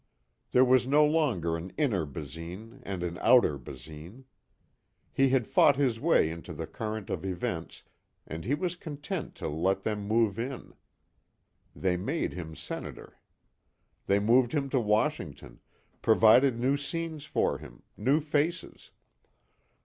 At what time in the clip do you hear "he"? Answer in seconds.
5.13-5.29, 8.43-8.55